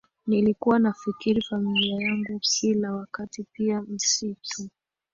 nilikuwa 0.27 0.79
nafikiria 0.79 1.41
familia 1.49 1.97
yangu 2.07 2.39
kila 2.39 2.93
wakati 2.93 3.43
Pia 3.43 3.81
msitu 3.81 4.69